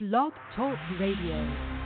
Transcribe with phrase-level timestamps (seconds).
[0.00, 1.83] Blog Talk Radio.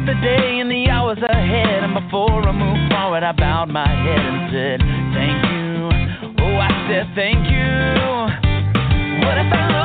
[0.00, 3.86] At the day and the hours ahead, and before I moved forward, I bowed my
[3.86, 4.80] head and said,
[5.12, 7.68] Thank you, oh, I said, Thank you.
[9.26, 9.79] What if I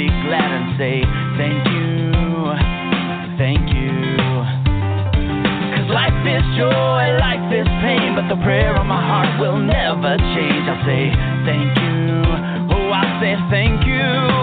[0.00, 1.04] be glad and say
[1.36, 2.08] thank you,
[3.36, 3.92] thank you.
[5.76, 10.16] Cause life is joy, life is pain, but the prayer of my heart will never
[10.32, 10.64] change.
[10.72, 11.04] I say
[11.44, 12.24] thank you,
[12.72, 14.39] oh, I say thank you.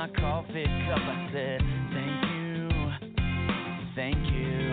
[0.00, 1.60] My coffee cup, I said,
[1.92, 2.68] Thank you,
[3.94, 4.72] thank you.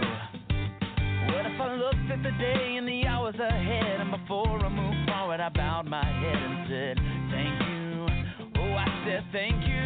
[1.28, 5.10] What if I looked at the day and the hours ahead, and before I moved
[5.10, 6.96] forward, I bowed my head and said,
[7.28, 8.08] Thank you,
[8.56, 9.84] oh, I said, Thank you.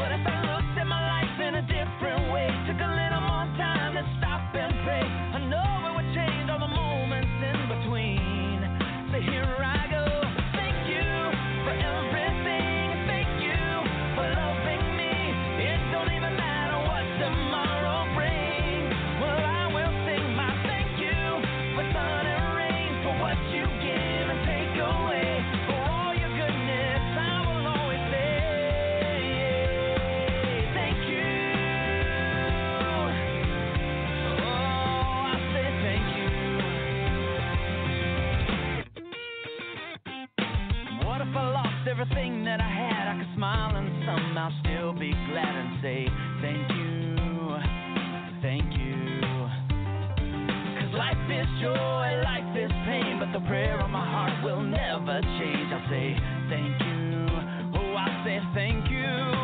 [0.00, 2.63] What if I looked at my life in a different way,
[41.94, 46.08] everything that I had, I could smile and somehow still be glad and say
[46.42, 47.54] thank you,
[48.42, 49.22] thank you.
[50.74, 55.20] Cause life is joy, life is pain, but the prayer of my heart will never
[55.38, 55.70] change.
[55.70, 56.18] I'll say
[56.50, 57.26] thank you,
[57.78, 59.43] oh, I'll say thank you.